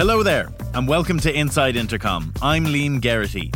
Hello 0.00 0.22
there, 0.22 0.48
and 0.72 0.88
welcome 0.88 1.20
to 1.20 1.30
Inside 1.30 1.76
Intercom. 1.76 2.32
I'm 2.40 2.64
Liam 2.64 3.02
Geraghty. 3.02 3.52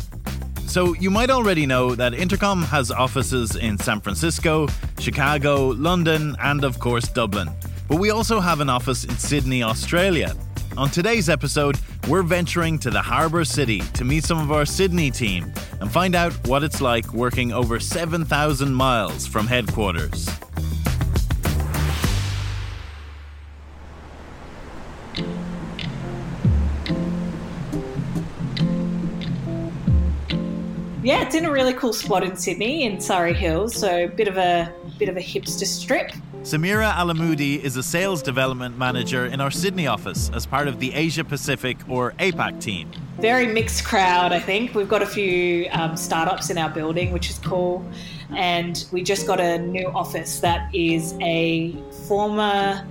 So, 0.66 0.92
you 0.92 1.10
might 1.10 1.30
already 1.30 1.64
know 1.64 1.94
that 1.94 2.12
Intercom 2.12 2.62
has 2.64 2.90
offices 2.90 3.56
in 3.56 3.78
San 3.78 4.02
Francisco, 4.02 4.68
Chicago, 4.98 5.68
London, 5.68 6.36
and 6.42 6.62
of 6.62 6.78
course, 6.78 7.08
Dublin. 7.08 7.48
But 7.88 7.98
we 7.98 8.10
also 8.10 8.40
have 8.40 8.60
an 8.60 8.68
office 8.68 9.04
in 9.04 9.16
Sydney, 9.16 9.62
Australia. 9.62 10.34
On 10.76 10.90
today's 10.90 11.30
episode, 11.30 11.78
we're 12.08 12.22
venturing 12.22 12.78
to 12.80 12.90
the 12.90 13.00
harbour 13.00 13.46
city 13.46 13.80
to 13.94 14.04
meet 14.04 14.24
some 14.24 14.38
of 14.38 14.52
our 14.52 14.66
Sydney 14.66 15.10
team 15.10 15.50
and 15.80 15.90
find 15.90 16.14
out 16.14 16.34
what 16.46 16.62
it's 16.62 16.82
like 16.82 17.10
working 17.14 17.54
over 17.54 17.80
7,000 17.80 18.74
miles 18.74 19.26
from 19.26 19.46
headquarters. 19.46 20.28
Yeah, 31.04 31.22
it's 31.22 31.34
in 31.34 31.44
a 31.44 31.52
really 31.52 31.74
cool 31.74 31.92
spot 31.92 32.24
in 32.24 32.34
Sydney, 32.34 32.84
in 32.84 32.98
Surry 32.98 33.34
Hills. 33.34 33.76
So, 33.76 34.08
bit 34.08 34.26
of 34.26 34.38
a 34.38 34.72
bit 34.98 35.10
of 35.10 35.18
a 35.18 35.20
hipster 35.20 35.66
strip. 35.66 36.12
Samira 36.44 36.90
Alamoudi 36.94 37.60
is 37.60 37.76
a 37.76 37.82
sales 37.82 38.22
development 38.22 38.78
manager 38.78 39.26
in 39.26 39.38
our 39.38 39.50
Sydney 39.50 39.86
office 39.86 40.30
as 40.32 40.46
part 40.46 40.66
of 40.66 40.80
the 40.80 40.94
Asia 40.94 41.22
Pacific 41.22 41.76
or 41.90 42.12
APAC 42.12 42.58
team. 42.58 42.90
Very 43.20 43.46
mixed 43.46 43.84
crowd, 43.84 44.32
I 44.32 44.40
think. 44.40 44.74
We've 44.74 44.88
got 44.88 45.02
a 45.02 45.06
few 45.06 45.68
um, 45.72 45.94
startups 45.94 46.48
in 46.48 46.56
our 46.56 46.70
building, 46.70 47.12
which 47.12 47.28
is 47.28 47.38
cool. 47.40 47.86
And 48.34 48.82
we 48.90 49.02
just 49.02 49.26
got 49.26 49.40
a 49.40 49.58
new 49.58 49.88
office 49.88 50.40
that 50.40 50.74
is 50.74 51.14
a 51.20 51.76
former 52.08 52.82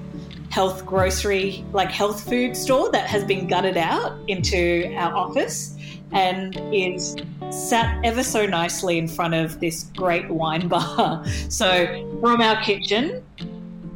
health 0.51 0.85
grocery, 0.85 1.65
like 1.73 1.89
health 1.89 2.29
food 2.29 2.55
store 2.55 2.91
that 2.91 3.07
has 3.07 3.23
been 3.23 3.47
gutted 3.47 3.75
out 3.75 4.19
into 4.27 4.93
our 4.97 5.15
office 5.15 5.72
and 6.13 6.59
is 6.73 7.15
sat 7.49 7.99
ever 8.03 8.23
so 8.23 8.45
nicely 8.45 8.97
in 8.97 9.07
front 9.07 9.33
of 9.33 9.59
this 9.59 9.83
great 9.95 10.29
wine 10.29 10.67
bar. 10.67 11.23
So, 11.49 12.17
from 12.21 12.41
our 12.41 12.61
kitchen 12.63 13.23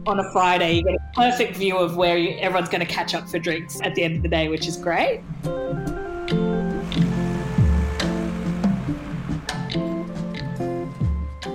on 0.05 0.19
a 0.19 0.31
Friday, 0.31 0.73
you 0.73 0.83
get 0.83 0.95
a 0.95 1.11
perfect 1.15 1.57
view 1.57 1.77
of 1.77 1.97
where 1.97 2.17
you, 2.17 2.37
everyone's 2.39 2.69
going 2.69 2.85
to 2.85 2.91
catch 2.91 3.15
up 3.15 3.27
for 3.27 3.39
drinks 3.39 3.79
at 3.81 3.95
the 3.95 4.03
end 4.03 4.17
of 4.17 4.21
the 4.23 4.29
day, 4.29 4.47
which 4.47 4.67
is 4.67 4.77
great. 4.77 5.21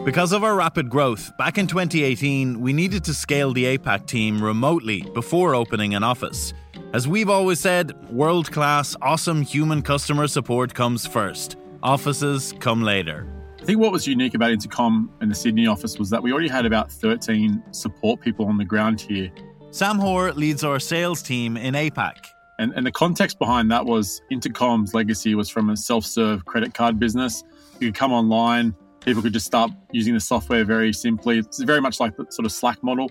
Because 0.05 0.33
of 0.33 0.43
our 0.43 0.57
rapid 0.57 0.91
growth, 0.91 1.31
back 1.39 1.59
in 1.59 1.69
2018, 1.69 2.61
we 2.61 2.73
needed 2.73 3.05
to 3.05 3.15
scale 3.15 3.53
the 3.53 3.79
APAC 3.79 4.07
team 4.07 4.43
remotely 4.43 5.03
before 5.15 5.55
opening 5.55 5.95
an 5.95 6.03
office. 6.03 6.53
As 6.95 7.09
we've 7.09 7.31
always 7.31 7.59
said, 7.59 8.11
world 8.11 8.53
class, 8.53 8.95
awesome 9.01 9.41
human 9.41 9.81
customer 9.81 10.27
support 10.27 10.75
comes 10.75 11.07
first. 11.07 11.57
Offices 11.83 12.53
come 12.61 12.83
later. 12.83 13.27
I 13.59 13.65
think 13.65 13.81
what 13.81 13.93
was 13.93 14.07
unique 14.07 14.35
about 14.35 14.51
Intercom 14.51 15.11
in 15.23 15.31
the 15.31 15.35
Sydney 15.35 15.67
office 15.67 15.99
was 15.99 16.11
that 16.11 16.23
we 16.23 16.33
already 16.33 16.51
had 16.51 16.67
about 16.67 16.93
13 16.93 17.63
support 17.71 18.21
people 18.21 18.45
on 18.45 18.59
the 18.59 18.65
ground 18.67 19.01
here. 19.01 19.31
Sam 19.71 19.99
Hoare 19.99 20.35
leads 20.35 20.65
our 20.65 20.79
sales 20.79 21.23
team 21.23 21.57
in 21.57 21.73
APAC. 21.73 22.27
And, 22.59 22.75
and 22.75 22.85
the 22.85 22.93
context 22.93 23.39
behind 23.39 23.71
that 23.71 23.87
was 23.87 24.21
Intercom's 24.31 24.93
legacy 24.93 25.35
was 25.35 25.49
from 25.49 25.71
a 25.71 25.77
self 25.79 26.05
serve 26.05 26.45
credit 26.45 26.75
card 26.75 26.99
business. 26.99 27.43
You 27.81 27.89
could 27.89 27.97
come 27.99 28.13
online, 28.13 28.75
people 29.01 29.23
could 29.23 29.33
just 29.33 29.47
start 29.47 29.71
using 29.93 30.13
the 30.13 30.21
software 30.21 30.63
very 30.63 30.93
simply. 30.93 31.39
It's 31.39 31.63
very 31.63 31.81
much 31.81 32.01
like 32.01 32.19
the 32.19 32.27
sort 32.29 32.45
of 32.45 32.53
Slack 32.53 32.83
model. 32.83 33.11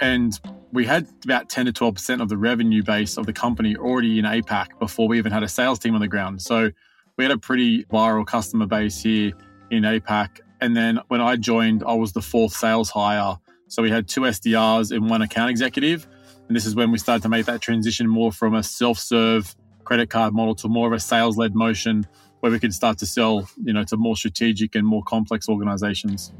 And 0.00 0.38
we 0.72 0.86
had 0.86 1.08
about 1.24 1.48
10 1.48 1.66
to 1.66 1.72
12% 1.72 2.22
of 2.22 2.28
the 2.28 2.36
revenue 2.36 2.82
base 2.82 3.16
of 3.16 3.26
the 3.26 3.32
company 3.32 3.76
already 3.76 4.18
in 4.18 4.24
APAC 4.24 4.78
before 4.78 5.08
we 5.08 5.18
even 5.18 5.32
had 5.32 5.42
a 5.42 5.48
sales 5.48 5.78
team 5.78 5.94
on 5.94 6.00
the 6.00 6.08
ground. 6.08 6.40
So 6.40 6.70
we 7.16 7.24
had 7.24 7.32
a 7.32 7.38
pretty 7.38 7.84
viral 7.84 8.26
customer 8.26 8.66
base 8.66 9.02
here 9.02 9.32
in 9.70 9.82
APAC. 9.82 10.40
And 10.60 10.76
then 10.76 11.00
when 11.08 11.20
I 11.20 11.36
joined, 11.36 11.82
I 11.86 11.94
was 11.94 12.12
the 12.12 12.22
fourth 12.22 12.52
sales 12.52 12.90
hire. 12.90 13.36
So 13.68 13.82
we 13.82 13.90
had 13.90 14.08
two 14.08 14.22
SDRs 14.22 14.94
and 14.94 15.10
one 15.10 15.22
account 15.22 15.50
executive. 15.50 16.06
And 16.48 16.56
this 16.56 16.66
is 16.66 16.74
when 16.74 16.90
we 16.90 16.98
started 16.98 17.22
to 17.22 17.28
make 17.28 17.46
that 17.46 17.60
transition 17.60 18.08
more 18.08 18.32
from 18.32 18.54
a 18.54 18.62
self 18.62 18.98
serve 18.98 19.54
credit 19.84 20.10
card 20.10 20.32
model 20.32 20.54
to 20.56 20.68
more 20.68 20.86
of 20.86 20.92
a 20.92 21.00
sales 21.00 21.36
led 21.36 21.54
motion 21.54 22.06
where 22.40 22.50
we 22.50 22.58
could 22.58 22.72
start 22.72 22.98
to 22.98 23.06
sell, 23.06 23.48
you 23.62 23.72
know, 23.72 23.84
to 23.84 23.96
more 23.96 24.16
strategic 24.16 24.74
and 24.74 24.86
more 24.86 25.02
complex 25.02 25.48
organizations. 25.48 26.32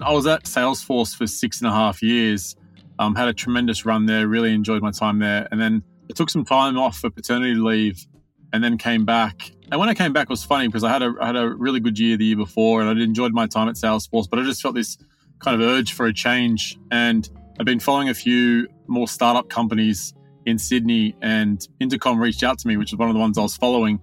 I 0.00 0.12
was 0.12 0.26
at 0.26 0.44
Salesforce 0.44 1.16
for 1.16 1.26
six 1.26 1.60
and 1.60 1.68
a 1.68 1.72
half 1.72 2.02
years. 2.02 2.56
Um, 2.98 3.14
had 3.14 3.28
a 3.28 3.34
tremendous 3.34 3.84
run 3.84 4.06
there. 4.06 4.26
Really 4.26 4.52
enjoyed 4.52 4.82
my 4.82 4.90
time 4.90 5.18
there, 5.18 5.46
and 5.50 5.60
then 5.60 5.82
I 6.10 6.14
took 6.14 6.30
some 6.30 6.44
time 6.44 6.78
off 6.78 6.98
for 6.98 7.10
paternity 7.10 7.54
leave, 7.54 8.06
and 8.52 8.62
then 8.62 8.78
came 8.78 9.04
back. 9.04 9.50
And 9.70 9.78
when 9.78 9.88
I 9.88 9.94
came 9.94 10.12
back, 10.12 10.24
it 10.24 10.30
was 10.30 10.44
funny 10.44 10.66
because 10.66 10.84
I 10.84 10.90
had 10.90 11.02
a 11.02 11.14
I 11.20 11.26
had 11.26 11.36
a 11.36 11.48
really 11.48 11.80
good 11.80 11.98
year 11.98 12.16
the 12.16 12.24
year 12.24 12.36
before, 12.36 12.80
and 12.80 12.88
I'd 12.88 12.98
enjoyed 12.98 13.32
my 13.32 13.46
time 13.46 13.68
at 13.68 13.74
Salesforce. 13.74 14.28
But 14.28 14.38
I 14.38 14.44
just 14.44 14.62
felt 14.62 14.74
this 14.74 14.96
kind 15.40 15.60
of 15.60 15.66
urge 15.66 15.92
for 15.92 16.06
a 16.06 16.12
change, 16.12 16.78
and 16.90 17.28
I've 17.58 17.66
been 17.66 17.80
following 17.80 18.08
a 18.08 18.14
few 18.14 18.68
more 18.86 19.08
startup 19.08 19.48
companies 19.48 20.14
in 20.46 20.58
Sydney, 20.58 21.14
and 21.22 21.66
Intercom 21.80 22.18
reached 22.18 22.42
out 22.42 22.58
to 22.60 22.68
me, 22.68 22.76
which 22.76 22.92
is 22.92 22.98
one 22.98 23.08
of 23.08 23.14
the 23.14 23.20
ones 23.20 23.36
I 23.36 23.42
was 23.42 23.56
following, 23.56 24.00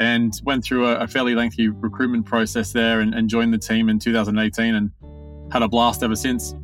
and 0.00 0.32
went 0.44 0.64
through 0.64 0.86
a, 0.86 1.00
a 1.00 1.06
fairly 1.06 1.34
lengthy 1.34 1.68
recruitment 1.68 2.26
process 2.26 2.72
there, 2.72 3.00
and, 3.00 3.14
and 3.14 3.28
joined 3.28 3.52
the 3.52 3.58
team 3.58 3.88
in 3.88 3.98
2018, 3.98 4.74
and 4.74 4.90
had 5.52 5.62
a 5.62 5.68
blast 5.68 6.02
ever 6.02 6.16
since. 6.16 6.54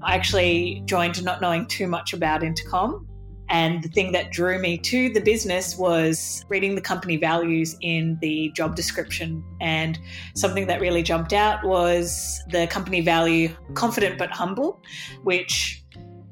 I 0.00 0.14
actually 0.14 0.82
joined 0.84 1.22
not 1.24 1.40
knowing 1.40 1.66
too 1.66 1.88
much 1.88 2.12
about 2.12 2.44
Intercom. 2.44 3.04
And 3.50 3.82
the 3.82 3.88
thing 3.88 4.12
that 4.12 4.30
drew 4.30 4.58
me 4.58 4.78
to 4.78 5.08
the 5.08 5.20
business 5.20 5.76
was 5.76 6.44
reading 6.48 6.74
the 6.74 6.82
company 6.82 7.16
values 7.16 7.76
in 7.80 8.18
the 8.20 8.52
job 8.54 8.76
description. 8.76 9.42
And 9.60 9.98
something 10.36 10.66
that 10.66 10.80
really 10.80 11.02
jumped 11.02 11.32
out 11.32 11.64
was 11.64 12.40
the 12.50 12.66
company 12.68 13.00
value 13.00 13.48
confident 13.74 14.18
but 14.18 14.30
humble, 14.30 14.80
which 15.24 15.82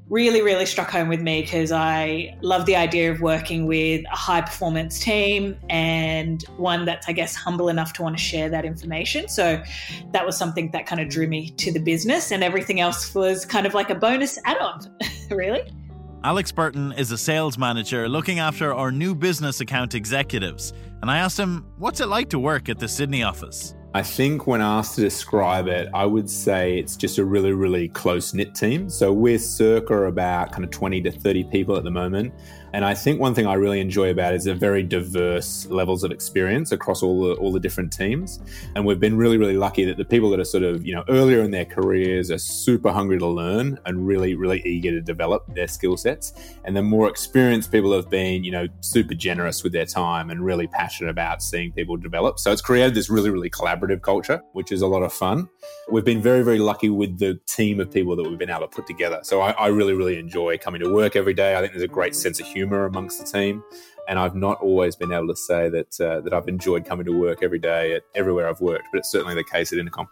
really, 0.09 0.41
really 0.41 0.67
struck 0.67 0.91
home 0.91 1.09
with 1.09 1.21
me 1.21 1.43
because 1.43 1.72
I 1.72 2.37
love 2.41 2.67
the 2.67 2.77
idea 2.77 3.11
of 3.11 3.21
working 3.21 3.67
with 3.67 4.05
a 4.06 4.17
high 4.17 4.41
performance 4.41 5.00
team 5.00 5.59
and 5.69 6.43
one 6.56 6.84
that's, 6.84 7.09
I 7.09 7.12
guess, 7.12 7.34
humble 7.34 7.69
enough 7.69 7.93
to 7.94 8.03
want 8.03 8.17
to 8.17 8.22
share 8.22 8.49
that 8.50 8.65
information. 8.65 9.28
So 9.28 9.62
that 10.12 10.25
was 10.25 10.37
something 10.37 10.71
that 10.71 10.87
kind 10.87 11.00
of 11.00 11.09
drew 11.09 11.27
me 11.27 11.50
to 11.50 11.72
the 11.72 11.81
business, 11.81 12.31
and 12.31 12.44
everything 12.44 12.81
else 12.81 13.15
was 13.15 13.44
kind 13.44 13.67
of 13.67 13.75
like 13.75 13.91
a 13.91 13.94
bonus 13.94 14.39
add 14.44 14.59
on, 14.59 14.97
really. 15.31 15.62
Alex 16.25 16.50
Burton 16.50 16.93
is 16.93 17.12
a 17.12 17.19
sales 17.19 17.56
manager 17.56 18.09
looking 18.09 18.41
after 18.41 18.75
our 18.75 18.91
new 18.91 19.15
business 19.15 19.61
account 19.61 19.94
executives. 19.94 20.73
And 21.00 21.11
I 21.11 21.19
asked 21.19 21.38
him, 21.38 21.65
what's 21.78 22.00
it 22.00 22.06
like 22.06 22.31
to 22.31 22.38
work 22.41 22.69
at 22.69 22.81
the 22.81 22.88
Sydney 22.88 23.23
office? 23.23 23.75
I 23.96 24.02
think 24.02 24.46
when 24.46 24.60
asked 24.60 24.96
to 24.96 25.00
describe 25.00 25.68
it, 25.68 25.88
I 25.94 26.04
would 26.04 26.28
say 26.28 26.78
it's 26.78 26.96
just 26.96 27.16
a 27.16 27.24
really, 27.24 27.52
really 27.52 27.88
close 27.88 28.34
knit 28.34 28.54
team. 28.54 28.90
So 28.90 29.10
we're 29.10 29.38
circa 29.38 30.02
about 30.02 30.52
kind 30.52 30.64
of 30.64 30.70
20 30.70 31.00
to 31.00 31.10
30 31.10 31.44
people 31.44 31.78
at 31.78 31.82
the 31.82 31.90
moment. 31.90 32.34
And 32.72 32.84
I 32.84 32.94
think 32.94 33.21
one 33.21 33.34
thing 33.34 33.47
I 33.47 33.54
really 33.54 33.81
enjoy 33.81 34.10
about 34.10 34.34
is 34.34 34.44
the 34.44 34.54
very 34.54 34.82
diverse 34.82 35.66
levels 35.66 36.04
of 36.04 36.10
experience 36.10 36.72
across 36.72 37.03
all 37.03 37.28
the 37.28 37.34
all 37.34 37.53
the 37.53 37.60
different 37.60 37.93
teams. 37.93 38.41
And 38.75 38.84
we've 38.84 39.00
been 39.00 39.16
really, 39.16 39.38
really 39.38 39.56
lucky 39.56 39.84
that 39.84 39.97
the 39.97 40.04
people 40.04 40.31
that 40.31 40.41
are 40.41 40.44
sort 40.44 40.65
of, 40.65 40.87
you 40.87 40.94
know, 40.94 41.05
earlier 41.09 41.41
in 41.43 41.50
their 41.50 41.65
careers 41.65 42.31
are 42.31 42.38
super 42.38 42.91
hungry 42.91 43.19
to 43.19 43.26
learn 43.26 43.78
and 43.87 44.06
really, 44.06 44.34
really 44.34 44.60
eager 44.66 44.91
to 44.91 45.00
develop 45.00 45.47
their 45.55 45.69
skill 45.69 45.97
sets. 45.97 46.32
And 46.65 46.76
the 46.76 46.82
more 46.82 47.09
experienced 47.09 47.71
people 47.71 47.93
have 47.93 48.10
been, 48.10 48.44
you 48.44 48.50
know, 48.50 48.66
super 48.81 49.15
generous 49.15 49.62
with 49.62 49.72
their 49.72 49.87
time 49.87 50.31
and 50.31 50.44
really 50.44 50.66
passionate 50.66 51.10
about 51.10 51.43
seeing 51.43 51.72
people 51.72 51.97
develop. 51.97 52.38
So 52.38 52.53
it's 52.53 52.62
created 52.62 52.94
this 52.94 53.09
really, 53.09 53.31
really 53.31 53.50
collaborative 53.50 54.03
culture, 54.03 54.43
which 54.53 54.72
is 54.72 54.82
a 54.82 54.87
lot 54.87 55.03
of 55.03 55.12
fun. 55.12 55.49
We've 55.90 56.05
been 56.05 56.23
very, 56.23 56.43
very 56.43 56.58
lucky 56.58 56.90
with 56.90 57.19
the 57.19 57.38
team 57.46 57.81
of 57.81 57.90
people 57.90 58.17
that 58.17 58.29
we've 58.29 58.38
been 58.38 58.50
able 58.50 58.62
to 58.62 58.69
put 58.69 58.87
together. 58.87 59.20
So 59.23 59.40
I, 59.40 59.52
I 59.52 59.67
really, 59.69 59.94
really 59.94 60.19
enjoy 60.19 60.58
coming 60.58 60.81
to 60.82 60.93
work 60.93 61.17
every 61.17 61.35
day. 61.35 61.56
I 61.56 61.61
think 61.61 61.73
there's 61.73 61.82
a 61.82 61.88
great 61.88 62.14
sense 62.14 62.40
of 62.40 62.46
humour 62.56 62.87
amongst 62.87 63.19
the 63.20 63.26
team. 63.38 63.62
And 64.08 64.19
I've 64.19 64.35
not 64.35 64.61
always 64.61 64.97
been 64.97 65.12
able 65.12 65.29
to 65.29 65.37
say 65.37 65.69
that 65.69 66.00
uh, 66.00 66.20
that 66.23 66.32
I've 66.32 66.49
enjoyed 66.49 66.85
coming 66.85 67.06
to 67.06 67.12
work 67.12 67.43
every 67.43 67.58
day 67.58 67.94
at 67.94 68.03
everywhere 68.14 68.49
I've 68.49 68.61
worked, 68.61 68.88
but 68.93 68.99
it's 68.99 69.11
certainly 69.11 69.35
the 69.35 69.44
case 69.44 69.73
at 69.73 69.79
Intercom. 69.79 70.08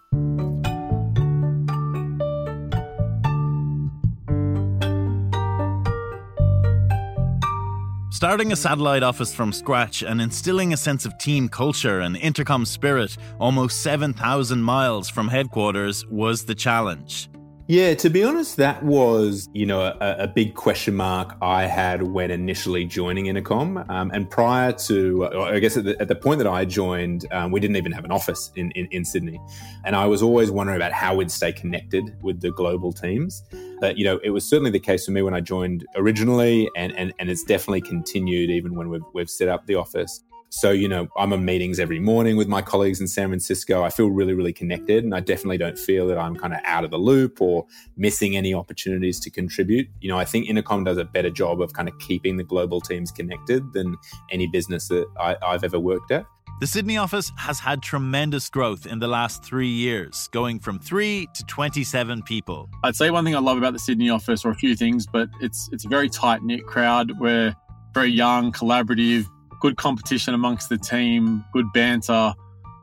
Starting 8.11 8.53
a 8.53 8.57
satellite 8.57 9.03
office 9.03 9.35
from 9.35 9.53
scratch 9.53 10.03
and 10.03 10.21
instilling 10.21 10.73
a 10.73 10.77
sense 10.77 11.05
of 11.05 11.17
team 11.19 11.49
culture 11.49 12.01
and 12.01 12.17
intercom 12.17 12.65
spirit 12.65 13.17
almost 13.39 13.83
7,000 13.83 14.63
miles 14.63 15.11
from 15.11 15.29
headquarters 15.29 16.07
was 16.07 16.45
the 16.45 16.55
challenge. 16.55 17.29
Yeah, 17.67 17.95
to 17.95 18.11
be 18.11 18.23
honest, 18.23 18.59
that 18.59 18.83
was, 18.83 19.49
you 19.55 19.65
know, 19.65 19.81
a, 19.81 20.17
a 20.25 20.29
big 20.29 20.55
question 20.55 20.95
mark 20.95 21.35
I 21.41 21.65
had 21.65 22.03
when 22.03 22.31
initially 22.31 22.85
joining 22.85 23.25
Intercom. 23.25 23.83
Um, 23.89 24.11
and 24.13 24.29
prior 24.29 24.73
to, 24.73 25.27
I 25.29 25.59
guess 25.61 25.79
at 25.79 25.85
the, 25.85 25.99
at 25.99 26.09
the, 26.09 26.15
point 26.15 26.39
that 26.39 26.47
I 26.47 26.67
joined, 26.67 27.25
um, 27.33 27.53
we 27.53 27.61
didn't 27.61 27.77
even 27.77 27.91
have 27.93 28.05
an 28.05 28.13
office 28.13 28.53
in, 28.57 28.71
in, 28.73 28.87
in, 28.91 29.03
Sydney. 29.03 29.41
And 29.87 29.97
I 29.97 30.05
was 30.05 30.23
always 30.23 30.51
wondering 30.51 30.77
about 30.77 30.93
how 30.93 31.15
we'd 31.15 31.31
stay 31.31 31.53
connected 31.53 32.15
with 32.23 32.43
the 32.43 32.51
global 32.51 32.93
teams. 32.93 33.43
But, 33.81 33.97
you 33.97 34.05
know, 34.05 34.21
it 34.23 34.29
was 34.29 34.45
certainly 34.45 34.71
the 34.71 34.81
case 34.81 35.07
for 35.07 35.13
me 35.13 35.23
when 35.23 35.33
I 35.33 35.41
joined 35.41 35.87
originally, 35.97 36.69
and, 36.77 36.95
and, 36.99 37.15
and 37.19 37.31
it's 37.31 37.45
definitely 37.45 37.81
continued 37.81 38.51
even 38.51 38.75
when 38.75 38.91
we've, 38.91 39.05
we've 39.15 39.31
set 39.31 39.49
up 39.49 39.67
the 39.67 39.77
office. 39.77 40.23
So, 40.55 40.71
you 40.71 40.87
know, 40.87 41.09
I'm 41.17 41.33
on 41.33 41.45
meetings 41.45 41.81
every 41.81 41.99
morning 41.99 42.37
with 42.37 42.47
my 42.47 42.63
colleagues 42.63 43.01
in 43.01 43.09
San 43.09 43.27
Francisco. 43.29 43.83
I 43.83 43.91
feel 43.91 44.07
really, 44.07 44.35
really 44.35 44.53
connected. 44.53 45.03
And 45.03 45.13
I 45.13 45.19
definitely 45.19 45.59
don't 45.59 45.77
feel 45.77 46.07
that 46.07 46.17
I'm 46.17 46.37
kind 46.37 46.55
of 46.55 46.61
out 46.65 46.85
of 46.85 46.93
the 46.93 46.97
loop 46.97 47.41
or 47.41 47.67
missing 47.97 48.37
any 48.37 48.55
opportunities 48.55 49.19
to 49.21 49.31
contribute. 49.31 49.89
You 50.01 50.11
know, 50.11 50.17
I 50.17 50.25
think 50.25 50.49
Intercom 50.49 50.85
does 50.85 50.97
a 50.97 51.05
better 51.05 51.29
job 51.29 51.61
of 51.61 51.73
kind 51.73 51.89
of 51.89 51.99
keeping 51.99 52.37
the 52.37 52.45
global 52.45 52.81
teams 52.81 53.11
connected 53.11 53.73
than 53.73 53.97
any 54.31 54.47
business 54.47 54.87
that 54.89 55.07
I, 55.19 55.37
I've 55.43 55.65
ever 55.65 55.81
worked 55.81 56.13
at. 56.13 56.25
The 56.61 56.69
Sydney 56.69 56.99
office 56.99 57.33
has 57.37 57.59
had 57.59 57.83
tremendous 57.83 58.49
growth 58.49 58.87
in 58.87 59.01
the 59.01 59.09
last 59.09 59.45
three 59.45 59.67
years, 59.67 60.29
going 60.31 60.61
from 60.61 60.79
three 60.79 61.27
to 61.35 61.45
27 61.47 62.23
people. 62.23 62.71
I'd 62.85 62.95
say 62.95 63.11
one 63.11 63.25
thing 63.25 63.35
I 63.35 63.41
love 63.41 63.59
about 63.59 63.73
the 63.73 63.81
Sydney 63.81 64.09
office, 64.09 64.45
or 64.45 64.53
a 64.53 64.55
few 64.55 64.77
things, 64.77 65.05
but 65.05 65.29
it's 65.41 65.69
it's 65.73 65.85
a 65.85 65.89
very 65.89 66.09
tight 66.09 66.45
knit 66.45 66.65
crowd. 66.65 67.11
We're 67.19 67.57
very 67.93 68.11
young, 68.11 68.53
collaborative, 68.53 69.27
good 69.61 69.77
competition 69.77 70.35
amongst 70.35 70.69
the 70.69 70.79
team, 70.79 71.45
good 71.53 71.73
banter. 71.73 72.35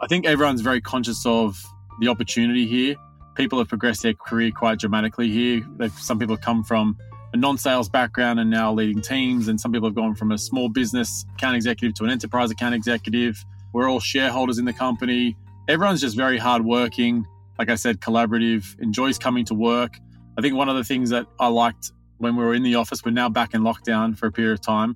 I 0.01 0.07
think 0.07 0.25
everyone's 0.25 0.61
very 0.61 0.81
conscious 0.81 1.25
of 1.25 1.61
the 1.99 2.07
opportunity 2.07 2.65
here. 2.65 2.95
People 3.35 3.59
have 3.59 3.67
progressed 3.67 4.03
their 4.03 4.13
career 4.13 4.51
quite 4.51 4.79
dramatically 4.79 5.29
here. 5.29 5.61
They've, 5.77 5.93
some 5.93 6.19
people 6.19 6.35
have 6.35 6.43
come 6.43 6.63
from 6.63 6.97
a 7.33 7.37
non-sales 7.37 7.87
background 7.89 8.39
and 8.39 8.49
now 8.49 8.73
leading 8.73 9.01
teams, 9.01 9.47
and 9.47 9.59
some 9.59 9.71
people 9.71 9.87
have 9.87 9.95
gone 9.95 10.15
from 10.15 10.31
a 10.31 10.37
small 10.37 10.67
business 10.69 11.25
account 11.35 11.55
executive 11.55 11.95
to 11.95 12.03
an 12.03 12.09
enterprise 12.09 12.51
account 12.51 12.75
executive. 12.75 13.43
We're 13.73 13.89
all 13.89 13.99
shareholders 13.99 14.57
in 14.57 14.65
the 14.65 14.73
company. 14.73 15.37
Everyone's 15.69 16.01
just 16.01 16.17
very 16.17 16.37
hardworking. 16.37 17.25
Like 17.57 17.69
I 17.69 17.75
said, 17.75 18.01
collaborative, 18.01 18.77
enjoys 18.79 19.17
coming 19.17 19.45
to 19.45 19.53
work. 19.53 19.97
I 20.37 20.41
think 20.41 20.55
one 20.55 20.67
of 20.67 20.75
the 20.75 20.83
things 20.83 21.09
that 21.11 21.25
I 21.39 21.47
liked 21.47 21.91
when 22.17 22.35
we 22.35 22.43
were 22.43 22.53
in 22.53 22.63
the 22.63 22.75
office, 22.75 23.03
we're 23.05 23.11
now 23.11 23.29
back 23.29 23.53
in 23.53 23.61
lockdown 23.61 24.17
for 24.17 24.27
a 24.27 24.31
period 24.31 24.53
of 24.53 24.61
time, 24.61 24.95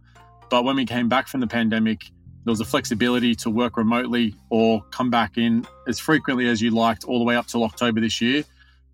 but 0.50 0.64
when 0.64 0.76
we 0.76 0.86
came 0.86 1.10
back 1.10 1.28
from 1.28 1.40
the 1.40 1.48
pandemic, 1.48 2.02
there 2.46 2.52
was 2.52 2.60
a 2.60 2.66
flexibility 2.66 3.34
to 3.36 3.50
work 3.50 3.76
remotely 3.76 4.36
or 4.50 4.84
come 4.92 5.10
back 5.10 5.38
in 5.38 5.66
as 5.88 6.00
frequently 6.00 6.48
as 6.48 6.62
you 6.62 6.72
liked 6.72 7.04
all 7.04 7.18
the 7.18 7.26
way 7.26 7.36
up 7.36 7.48
till 7.48 7.64
October 7.64 8.00
this 8.00 8.22
year. 8.22 8.44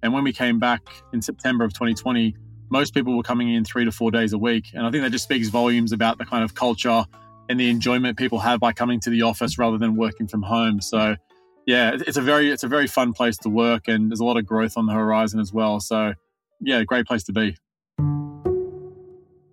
And 0.03 0.13
when 0.13 0.23
we 0.23 0.33
came 0.33 0.57
back 0.57 0.81
in 1.13 1.21
September 1.21 1.65
of 1.65 1.73
2020, 1.73 2.35
most 2.69 2.93
people 2.93 3.15
were 3.15 3.23
coming 3.23 3.53
in 3.53 3.65
three 3.65 3.83
to 3.83 3.91
four 3.91 4.09
days 4.09 4.31
a 4.31 4.37
week. 4.37 4.67
And 4.73 4.87
I 4.87 4.91
think 4.91 5.03
that 5.03 5.11
just 5.11 5.25
speaks 5.25 5.49
volumes 5.49 5.91
about 5.91 6.17
the 6.17 6.25
kind 6.25 6.43
of 6.43 6.55
culture 6.55 7.03
and 7.49 7.59
the 7.59 7.69
enjoyment 7.69 8.17
people 8.17 8.39
have 8.39 8.61
by 8.61 8.71
coming 8.71 9.01
to 9.01 9.09
the 9.09 9.23
office 9.23 9.57
rather 9.57 9.77
than 9.77 9.97
working 9.97 10.27
from 10.27 10.41
home. 10.41 10.79
So 10.79 11.17
yeah, 11.65 11.97
it's 12.07 12.17
a 12.17 12.21
very 12.21 12.49
it's 12.49 12.63
a 12.63 12.69
very 12.69 12.87
fun 12.87 13.11
place 13.11 13.37
to 13.39 13.49
work 13.49 13.89
and 13.89 14.09
there's 14.09 14.21
a 14.21 14.25
lot 14.25 14.37
of 14.37 14.45
growth 14.45 14.77
on 14.77 14.85
the 14.85 14.93
horizon 14.93 15.41
as 15.41 15.51
well. 15.51 15.81
So 15.81 16.13
yeah, 16.61 16.83
great 16.85 17.05
place 17.05 17.23
to 17.25 17.33
be 17.33 17.57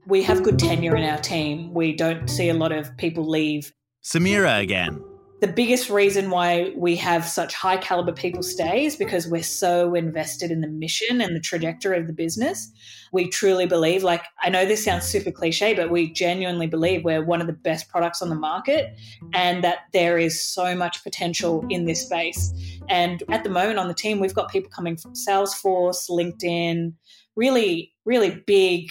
we 0.09 0.23
have 0.23 0.43
good 0.43 0.59
tenure 0.59 0.97
in 0.97 1.05
our 1.05 1.19
team. 1.19 1.75
We 1.75 1.95
don't 1.95 2.29
see 2.29 2.49
a 2.49 2.55
lot 2.55 2.73
of 2.73 2.97
people 2.97 3.29
leave. 3.29 3.73
Samira 4.03 4.63
again. 4.63 5.05
The 5.43 5.49
biggest 5.49 5.91
reason 5.91 6.31
why 6.31 6.73
we 6.75 6.97
have 6.97 7.25
such 7.25 7.55
high 7.55 7.77
caliber 7.77 8.13
people 8.13 8.43
stay 8.43 8.87
is 8.87 8.97
because 8.97 9.29
we're 9.29 9.43
so 9.43 9.95
invested 9.95 10.51
in 10.51 10.63
the 10.63 10.67
mission 10.67 11.21
and 11.21 11.37
the 11.37 11.41
trajectory 11.41 11.99
of 11.99 12.07
the 12.09 12.13
business. 12.13 12.73
We 13.13 13.29
truly 13.29 13.67
believe, 13.67 14.03
like, 14.03 14.25
I 14.43 14.49
know 14.49 14.65
this 14.65 14.83
sounds 14.83 15.05
super 15.05 15.31
cliche, 15.31 15.75
but 15.75 15.91
we 15.91 16.13
genuinely 16.13 16.67
believe 16.67 17.05
we're 17.05 17.25
one 17.25 17.41
of 17.41 17.47
the 17.47 17.53
best 17.53 17.89
products 17.89 18.21
on 18.21 18.31
the 18.31 18.35
market 18.35 18.99
and 19.33 19.63
that 19.63 19.81
there 19.93 20.19
is 20.19 20.43
so 20.43 20.75
much 20.75 21.05
potential 21.05 21.65
in 21.69 21.85
this 21.85 22.05
space. 22.07 22.53
And 22.89 23.23
at 23.29 23.45
the 23.45 23.51
moment 23.51 23.79
on 23.79 23.89
the 23.89 23.95
team, 23.95 24.19
we've 24.19 24.35
got 24.35 24.51
people 24.51 24.71
coming 24.71 24.97
from 24.97 25.13
Salesforce, 25.13 26.11
LinkedIn, 26.11 26.95
really, 27.37 27.93
really 28.05 28.43
big 28.47 28.91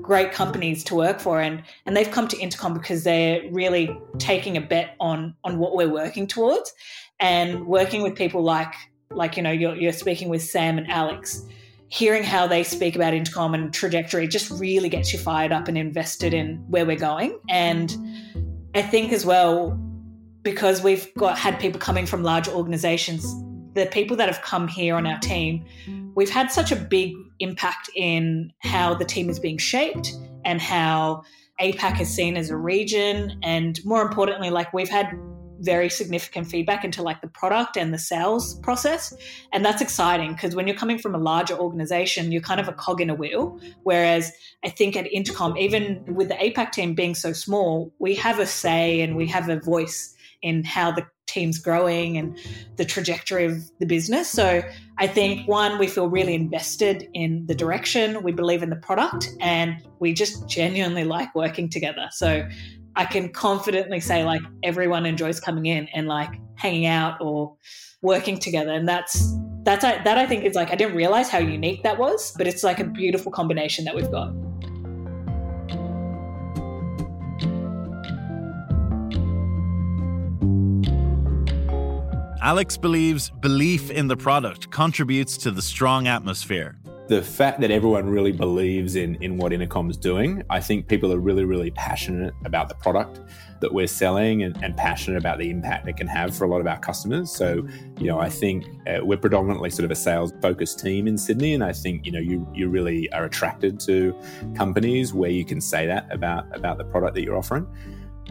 great 0.00 0.32
companies 0.32 0.84
to 0.84 0.94
work 0.94 1.18
for 1.18 1.40
and 1.40 1.62
and 1.84 1.96
they've 1.96 2.10
come 2.10 2.28
to 2.28 2.38
intercom 2.38 2.74
because 2.74 3.02
they're 3.02 3.42
really 3.50 3.96
taking 4.18 4.56
a 4.56 4.60
bet 4.60 4.94
on 5.00 5.34
on 5.44 5.58
what 5.58 5.74
we're 5.74 5.88
working 5.88 6.26
towards. 6.26 6.72
And 7.18 7.66
working 7.66 8.02
with 8.02 8.14
people 8.14 8.42
like 8.42 8.72
like 9.10 9.36
you 9.36 9.42
know 9.42 9.50
you're, 9.50 9.74
you're 9.74 9.92
speaking 9.92 10.28
with 10.28 10.40
sam 10.40 10.78
and 10.78 10.88
alex 10.88 11.44
hearing 11.88 12.22
how 12.22 12.46
they 12.46 12.62
speak 12.62 12.94
about 12.94 13.12
intercom 13.12 13.52
and 13.52 13.74
trajectory 13.74 14.28
just 14.28 14.48
really 14.52 14.88
gets 14.88 15.12
you 15.12 15.18
fired 15.18 15.50
up 15.50 15.66
and 15.66 15.76
invested 15.76 16.32
in 16.32 16.54
where 16.68 16.86
we're 16.86 16.96
going. 16.96 17.38
And 17.48 17.96
i 18.74 18.82
think 18.82 19.12
as 19.12 19.26
well 19.26 19.78
because 20.42 20.82
we've 20.82 21.12
got 21.14 21.36
had 21.36 21.58
people 21.58 21.80
coming 21.80 22.06
from 22.06 22.22
large 22.22 22.48
organizations 22.48 23.26
the 23.74 23.86
people 23.86 24.16
that 24.16 24.28
have 24.28 24.42
come 24.42 24.68
here 24.68 24.96
on 24.96 25.06
our 25.06 25.18
team 25.18 25.64
we've 26.14 26.30
had 26.30 26.50
such 26.50 26.72
a 26.72 26.76
big 26.76 27.14
impact 27.38 27.90
in 27.94 28.52
how 28.60 28.94
the 28.94 29.04
team 29.04 29.30
is 29.30 29.38
being 29.38 29.58
shaped 29.58 30.12
and 30.44 30.60
how 30.60 31.22
APAC 31.60 32.00
is 32.00 32.14
seen 32.14 32.36
as 32.36 32.50
a 32.50 32.56
region. 32.56 33.38
And 33.42 33.78
more 33.84 34.02
importantly, 34.02 34.50
like 34.50 34.72
we've 34.72 34.88
had 34.88 35.12
very 35.60 35.90
significant 35.90 36.46
feedback 36.46 36.84
into 36.84 37.02
like 37.02 37.20
the 37.20 37.28
product 37.28 37.76
and 37.76 37.92
the 37.92 37.98
sales 37.98 38.58
process. 38.60 39.14
And 39.52 39.62
that's 39.62 39.82
exciting 39.82 40.32
because 40.32 40.54
when 40.54 40.66
you're 40.66 40.76
coming 40.76 40.98
from 40.98 41.14
a 41.14 41.18
larger 41.18 41.54
organization, 41.54 42.32
you're 42.32 42.40
kind 42.40 42.60
of 42.60 42.68
a 42.68 42.72
cog 42.72 43.00
in 43.00 43.10
a 43.10 43.14
wheel. 43.14 43.60
Whereas 43.82 44.32
I 44.64 44.70
think 44.70 44.96
at 44.96 45.10
Intercom, 45.12 45.58
even 45.58 46.02
with 46.14 46.28
the 46.28 46.34
APAC 46.34 46.72
team 46.72 46.94
being 46.94 47.14
so 47.14 47.34
small, 47.34 47.92
we 47.98 48.14
have 48.14 48.38
a 48.38 48.46
say 48.46 49.02
and 49.02 49.16
we 49.16 49.26
have 49.26 49.50
a 49.50 49.60
voice 49.60 50.14
in 50.40 50.64
how 50.64 50.90
the 50.92 51.06
team's 51.30 51.58
growing 51.58 52.16
and 52.16 52.38
the 52.76 52.84
trajectory 52.84 53.46
of 53.46 53.70
the 53.78 53.86
business. 53.86 54.28
So 54.28 54.62
I 54.98 55.06
think 55.06 55.48
one, 55.48 55.78
we 55.78 55.86
feel 55.86 56.08
really 56.08 56.34
invested 56.34 57.08
in 57.14 57.46
the 57.46 57.54
direction, 57.54 58.22
we 58.22 58.32
believe 58.32 58.62
in 58.62 58.70
the 58.70 58.76
product, 58.76 59.30
and 59.40 59.76
we 60.00 60.12
just 60.12 60.48
genuinely 60.48 61.04
like 61.04 61.34
working 61.34 61.68
together. 61.68 62.08
So 62.10 62.48
I 62.96 63.04
can 63.04 63.30
confidently 63.30 64.00
say 64.00 64.24
like 64.24 64.42
everyone 64.62 65.06
enjoys 65.06 65.40
coming 65.40 65.66
in 65.66 65.88
and 65.94 66.08
like 66.08 66.30
hanging 66.56 66.86
out 66.86 67.20
or 67.20 67.56
working 68.02 68.38
together. 68.38 68.72
And 68.72 68.88
that's 68.88 69.34
that's 69.62 69.82
that 69.82 70.18
I 70.18 70.26
think 70.26 70.44
is 70.44 70.54
like 70.54 70.70
I 70.70 70.74
didn't 70.74 70.96
realize 70.96 71.28
how 71.28 71.38
unique 71.38 71.82
that 71.82 71.98
was, 71.98 72.32
but 72.36 72.46
it's 72.46 72.64
like 72.64 72.80
a 72.80 72.84
beautiful 72.84 73.30
combination 73.30 73.84
that 73.84 73.94
we've 73.94 74.10
got. 74.10 74.32
Alex 82.42 82.78
believes 82.78 83.28
belief 83.28 83.90
in 83.90 84.08
the 84.08 84.16
product 84.16 84.70
contributes 84.70 85.36
to 85.36 85.50
the 85.50 85.60
strong 85.60 86.08
atmosphere. 86.08 86.74
The 87.08 87.20
fact 87.20 87.60
that 87.60 87.70
everyone 87.70 88.08
really 88.08 88.32
believes 88.32 88.96
in, 88.96 89.16
in 89.16 89.36
what 89.36 89.52
Intercom's 89.52 89.98
doing, 89.98 90.42
I 90.48 90.58
think 90.60 90.88
people 90.88 91.12
are 91.12 91.18
really, 91.18 91.44
really 91.44 91.70
passionate 91.72 92.32
about 92.46 92.70
the 92.70 92.76
product 92.76 93.20
that 93.60 93.74
we're 93.74 93.88
selling 93.88 94.44
and, 94.44 94.56
and 94.64 94.74
passionate 94.74 95.18
about 95.18 95.38
the 95.38 95.50
impact 95.50 95.86
it 95.86 95.98
can 95.98 96.06
have 96.06 96.34
for 96.34 96.44
a 96.44 96.48
lot 96.48 96.62
of 96.62 96.66
our 96.66 96.78
customers. 96.78 97.30
So, 97.30 97.66
you 97.98 98.06
know, 98.06 98.20
I 98.20 98.30
think 98.30 98.64
uh, 98.86 99.00
we're 99.04 99.18
predominantly 99.18 99.68
sort 99.68 99.84
of 99.84 99.90
a 99.90 99.96
sales 99.96 100.32
focused 100.40 100.78
team 100.78 101.06
in 101.06 101.18
Sydney. 101.18 101.52
And 101.52 101.62
I 101.62 101.72
think, 101.72 102.06
you 102.06 102.12
know, 102.12 102.20
you, 102.20 102.48
you 102.54 102.70
really 102.70 103.12
are 103.12 103.24
attracted 103.24 103.78
to 103.80 104.18
companies 104.54 105.12
where 105.12 105.30
you 105.30 105.44
can 105.44 105.60
say 105.60 105.86
that 105.86 106.10
about, 106.10 106.46
about 106.56 106.78
the 106.78 106.84
product 106.84 107.14
that 107.16 107.22
you're 107.22 107.36
offering 107.36 107.66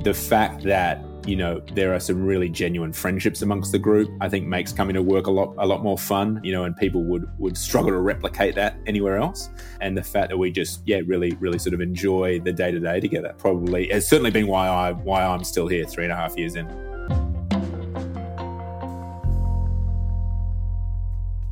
the 0.03 0.13
fact 0.13 0.63
that 0.63 1.03
you 1.25 1.36
know 1.36 1.60
there 1.74 1.93
are 1.93 2.00
some 2.00 2.25
really 2.25 2.48
genuine 2.50 2.93
friendships 2.93 3.41
amongst 3.41 3.72
the 3.72 3.79
group 3.79 4.10
i 4.22 4.29
think 4.29 4.48
makes 4.48 4.72
coming 4.72 4.93
to 4.93 5.03
work 5.03 5.27
a 5.27 5.31
lot 5.31 5.53
a 5.58 5.65
lot 5.65 5.84
more 5.84 5.98
fun 5.98 6.39
you 6.43 6.51
know 6.51 6.63
and 6.63 6.75
people 6.77 7.03
would 7.03 7.29
would 7.38 7.58
struggle 7.58 7.91
to 7.91 8.00
replicate 8.00 8.55
that 8.55 8.77
anywhere 8.88 9.17
else 9.17 9.50
and 9.81 9.98
the 9.98 10.03
fact 10.03 10.29
that 10.29 10.38
we 10.38 10.50
just 10.51 10.81
yeah 10.86 11.01
really 11.05 11.31
really 11.39 11.60
sort 11.60 11.74
of 11.74 11.81
enjoy 11.81 12.39
the 12.39 12.53
day 12.53 12.72
to 12.72 12.79
day 12.79 13.00
together 13.00 13.34
probably 13.38 13.89
has 13.89 14.08
certainly 14.08 14.31
been 14.31 14.48
why 14.48 14.67
i 14.67 14.91
why 14.91 15.24
i'm 15.24 15.43
still 15.43 15.67
here 15.67 15.86
three 15.86 16.05
and 16.05 16.13
a 16.13 16.15
half 16.15 16.38
years 16.38 16.55
in 16.55 16.67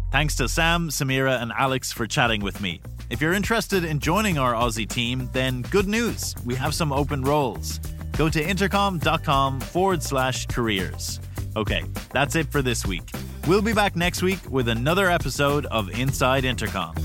Thanks 0.10 0.36
to 0.38 0.48
Sam, 0.48 0.88
Samira, 0.90 1.42
and 1.42 1.52
Alex 1.52 1.92
for 1.92 2.08
chatting 2.08 2.42
with 2.42 2.60
me. 2.60 2.82
If 3.12 3.22
you're 3.22 3.34
interested 3.34 3.84
in 3.84 4.00
joining 4.00 4.40
our 4.40 4.54
Aussie 4.54 4.90
team, 4.90 5.30
then 5.34 5.62
good 5.64 5.88
news. 5.88 6.34
We 6.44 6.56
have 6.56 6.74
some 6.74 6.92
open 6.92 7.22
roles 7.22 7.80
go 8.18 8.30
to 8.30 8.44
intercom.com 8.44 9.60
forward 9.60 10.04
slash 10.04 10.46
careers. 10.48 11.20
Okay, 11.56 11.84
that's 12.12 12.36
it 12.36 12.48
for 12.52 12.62
this 12.62 12.86
week. 12.86 13.10
We'll 13.48 13.62
be 13.62 13.74
back 13.74 13.96
next 13.96 14.22
week 14.22 14.40
with 14.50 14.68
another 14.68 15.10
episode 15.10 15.66
of 15.68 15.90
Inside 15.98 16.46
Intercom. 16.46 16.96